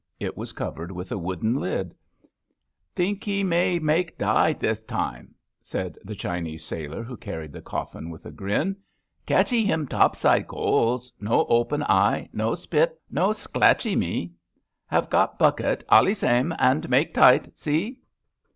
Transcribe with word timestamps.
It 0.19 0.35
was 0.35 0.51
covered 0.51 0.91
with 0.91 1.11
a 1.11 1.17
wooden 1.19 1.53
lid. 1.53 1.93
Think 2.95 3.23
he 3.23 3.41
have 3.41 3.83
make 3.83 4.17
die 4.17 4.53
this 4.53 4.81
time," 4.81 5.35
said 5.61 5.95
the 6.03 6.15
Chinese 6.15 6.65
sailor 6.65 7.03
who 7.03 7.15
carried 7.15 7.51
the 7.53 7.61
coflSn, 7.61 8.09
with 8.09 8.25
a 8.25 8.31
grin. 8.31 8.77
Ca/tchee 9.27 9.63
him 9.63 9.85
topside 9.85 10.47
coals— 10.47 11.13
no 11.19 11.45
open 11.49 11.83
eye— 11.83 12.27
^no 12.35 12.57
spit— 12.57 12.99
^no 13.13 13.25
4 13.25 13.25
ABAFT 13.25 13.53
THE 13.53 13.59
FUNNEL 13.59 13.69
sclatchee 13.69 13.95
my. 13.95 14.29
Have 14.87 15.07
got 15.11 15.37
bucket, 15.37 15.83
allee 15.87 16.15
same, 16.15 16.51
and 16.57 16.89
make 16.89 17.13
tight. 17.13 17.55
See! 17.55 17.99